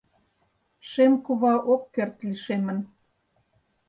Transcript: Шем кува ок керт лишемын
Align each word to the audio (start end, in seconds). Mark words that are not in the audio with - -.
Шем 0.89 1.13
кува 1.23 1.55
ок 1.73 1.83
керт 1.93 2.15
лишемын 2.27 2.79